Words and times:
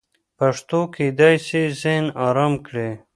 پښتو 0.37 0.79
کېدای 0.95 1.35
سي 1.47 1.61
ذهن 1.81 2.05
ارام 2.27 2.53
کړي. 2.65 2.89